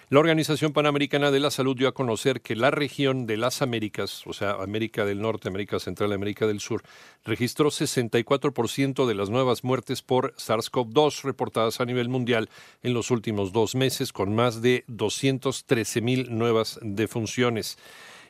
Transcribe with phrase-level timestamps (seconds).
[0.10, 4.28] La Organización Panamericana de la Salud dio a conocer que la región de las Américas,
[4.28, 6.84] o sea, América del Norte, América Central, América del Sur,
[7.24, 12.50] registró 64% de las nuevas muertes por SARS-CoV-2 reportadas a nivel mundial
[12.84, 17.78] en los últimos dos meses, con más de 213.000 nuevas defunciones.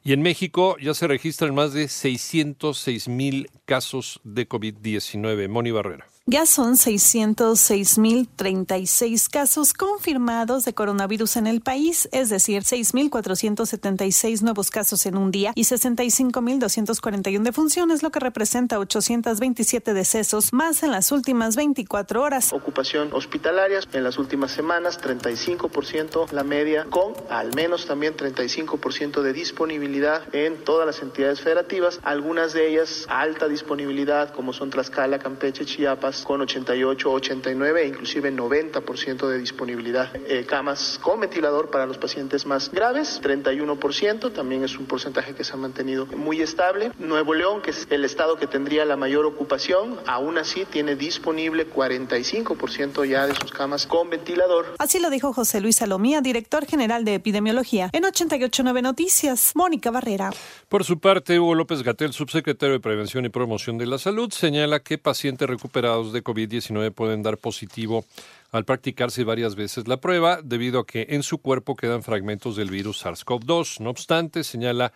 [0.06, 5.48] Y en México ya se registran más de 606 mil casos de COVID-19.
[5.48, 6.13] Moni Barrera.
[6.26, 15.06] Ya son 606.036 casos confirmados de coronavirus en el país, es decir, 6.476 nuevos casos
[15.06, 21.58] en un día y 65.241 defunciones, lo que representa 827 decesos más en las últimas
[21.58, 22.54] 24 horas.
[22.54, 29.34] Ocupación hospitalaria en las últimas semanas, 35% la media, con al menos también 35% de
[29.34, 35.66] disponibilidad en todas las entidades federativas, algunas de ellas alta disponibilidad como son Tlaxcala, Campeche,
[35.66, 40.16] Chiapas, con 88, 89 e inclusive 90% de disponibilidad.
[40.28, 45.44] Eh, camas con ventilador para los pacientes más graves, 31%, también es un porcentaje que
[45.44, 46.92] se ha mantenido muy estable.
[47.00, 51.70] Nuevo León, que es el estado que tendría la mayor ocupación, aún así tiene disponible
[51.70, 54.76] 45% ya de sus camas con ventilador.
[54.78, 57.90] Así lo dijo José Luis Salomía, director general de epidemiología.
[57.94, 60.32] En 889 Noticias, Mónica Barrera.
[60.70, 64.82] Por su parte, Hugo López Gatel, subsecretario de Prevención y Promoción de la Salud, señala
[64.82, 68.04] que pacientes recuperados de COVID-19 pueden dar positivo
[68.52, 72.70] al practicarse varias veces la prueba, debido a que en su cuerpo quedan fragmentos del
[72.70, 73.80] virus SARS-CoV-2.
[73.80, 74.92] No obstante, señala,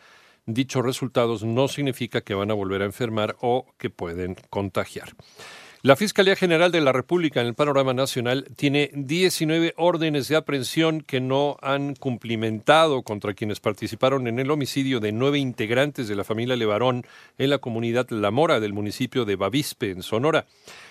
[0.46, 5.10] dichos resultados no significa que van a volver a enfermar o que pueden contagiar.
[5.84, 11.02] La Fiscalía General de la República en el panorama nacional tiene 19 órdenes de aprehensión
[11.02, 16.24] que no han cumplimentado contra quienes participaron en el homicidio de nueve integrantes de la
[16.24, 17.06] familia Levarón
[17.38, 20.48] en la comunidad La Mora del municipio de Bavispe, en Sonora.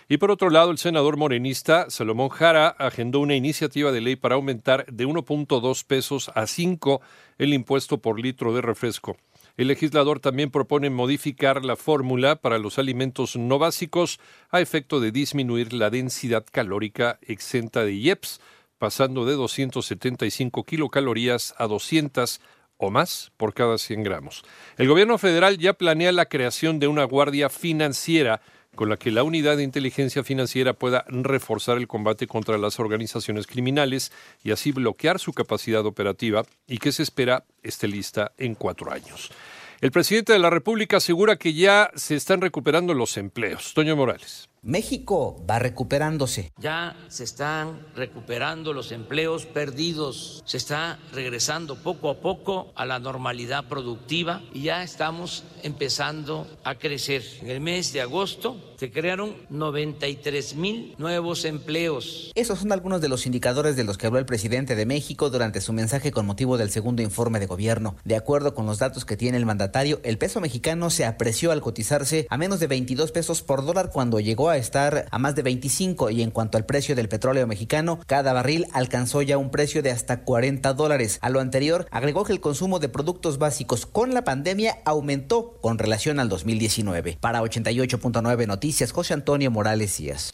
[0.08, 4.36] Y por otro lado, el senador morenista Salomón Jara agendó una iniciativa de ley para
[4.36, 7.00] aumentar de 1.2 pesos a 5
[7.38, 9.16] el impuesto por litro de refresco.
[9.56, 15.12] El legislador también propone modificar la fórmula para los alimentos no básicos a efecto de
[15.12, 18.40] disminuir la densidad calórica exenta de IEPS,
[18.78, 22.40] pasando de 275 kilocalorías a 200
[22.76, 24.44] o más por cada 100 gramos.
[24.76, 28.42] El gobierno federal ya planea la creación de una guardia financiera
[28.76, 33.48] con la que la unidad de inteligencia financiera pueda reforzar el combate contra las organizaciones
[33.48, 34.12] criminales
[34.44, 39.32] y así bloquear su capacidad operativa y que se espera esté lista en cuatro años.
[39.80, 43.74] El presidente de la República asegura que ya se están recuperando los empleos.
[43.74, 44.48] Toño Morales.
[44.62, 46.52] México va recuperándose.
[46.58, 52.98] Ya se están recuperando los empleos perdidos, se está regresando poco a poco a la
[52.98, 57.22] normalidad productiva y ya estamos empezando a crecer.
[57.42, 62.32] En el mes de agosto se crearon 93 mil nuevos empleos.
[62.34, 65.60] Esos son algunos de los indicadores de los que habló el presidente de México durante
[65.60, 67.96] su mensaje con motivo del segundo informe de gobierno.
[68.04, 71.60] De acuerdo con los datos que tiene el mandatario, el peso mexicano se apreció al
[71.60, 76.10] cotizarse a menos de 22 pesos por dólar cuando llegó estar a más de 25
[76.10, 79.90] y en cuanto al precio del petróleo mexicano, cada barril alcanzó ya un precio de
[79.90, 81.18] hasta 40 dólares.
[81.22, 85.78] A lo anterior, agregó que el consumo de productos básicos con la pandemia aumentó con
[85.78, 87.18] relación al 2019.
[87.20, 90.32] Para 88.9 Noticias, José Antonio Morales Díaz.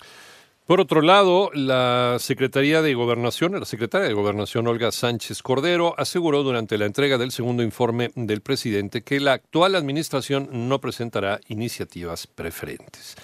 [0.67, 6.45] Por otro lado, la Secretaría de Gobernación, la secretaria de Gobernación Olga Sánchez Cordero, aseguró
[6.45, 12.29] durante la entrega del segundo informe del presidente que la actual administración no presentará iniciativas
[12.29, 13.17] preferentes.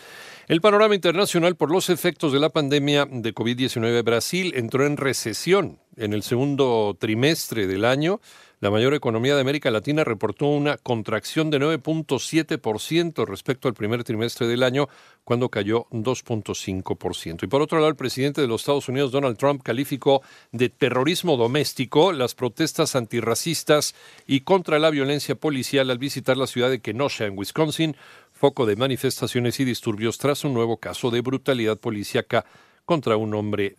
[0.48, 5.78] El panorama internacional por los efectos de la pandemia de COVID-19, Brasil entró en recesión
[5.98, 8.20] En el segundo trimestre del año,
[8.60, 14.46] la mayor economía de América Latina reportó una contracción de 9.7% respecto al primer trimestre
[14.46, 14.88] del año,
[15.24, 17.42] cuando cayó 2.5%.
[17.42, 20.22] Y por otro lado, el presidente de los Estados Unidos, Donald Trump, calificó
[20.52, 26.70] de terrorismo doméstico las protestas antirracistas y contra la violencia policial al visitar la ciudad
[26.70, 27.96] de Kenosha, en Wisconsin,
[28.32, 32.44] foco de manifestaciones y disturbios tras un nuevo caso de brutalidad policíaca
[32.84, 33.74] contra un hombre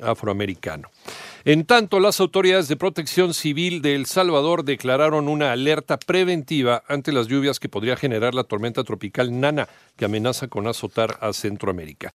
[0.00, 0.90] afroamericano.
[1.44, 7.12] En tanto, las autoridades de protección civil de El Salvador declararon una alerta preventiva ante
[7.12, 12.12] las lluvias que podría generar la tormenta tropical Nana, que amenaza con azotar a Centroamérica.